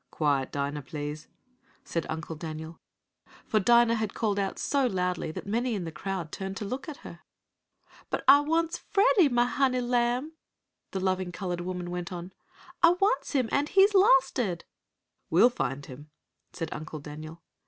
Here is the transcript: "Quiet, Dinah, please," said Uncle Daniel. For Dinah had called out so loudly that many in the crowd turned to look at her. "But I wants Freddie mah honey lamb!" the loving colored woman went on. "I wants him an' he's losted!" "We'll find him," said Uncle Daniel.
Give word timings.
"Quiet, 0.09 0.51
Dinah, 0.51 0.81
please," 0.81 1.27
said 1.83 2.07
Uncle 2.09 2.35
Daniel. 2.35 2.79
For 3.45 3.59
Dinah 3.59 3.93
had 3.93 4.15
called 4.15 4.39
out 4.39 4.57
so 4.57 4.87
loudly 4.87 5.29
that 5.31 5.45
many 5.45 5.75
in 5.75 5.83
the 5.83 5.91
crowd 5.91 6.31
turned 6.31 6.57
to 6.57 6.65
look 6.65 6.89
at 6.89 6.97
her. 7.05 7.19
"But 8.09 8.23
I 8.27 8.39
wants 8.39 8.79
Freddie 8.79 9.29
mah 9.29 9.45
honey 9.45 9.79
lamb!" 9.81 10.31
the 10.89 10.99
loving 10.99 11.31
colored 11.31 11.61
woman 11.61 11.91
went 11.91 12.11
on. 12.11 12.33
"I 12.81 12.93
wants 12.93 13.33
him 13.33 13.47
an' 13.51 13.67
he's 13.67 13.93
losted!" 13.93 14.65
"We'll 15.29 15.51
find 15.51 15.85
him," 15.85 16.09
said 16.51 16.69
Uncle 16.73 16.97
Daniel. 16.97 17.43